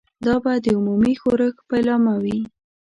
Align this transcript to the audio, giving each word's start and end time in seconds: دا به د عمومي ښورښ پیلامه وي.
دا 0.25 0.35
به 0.43 0.53
د 0.65 0.67
عمومي 0.77 1.13
ښورښ 1.21 1.55
پیلامه 1.69 2.15
وي. 2.23 2.39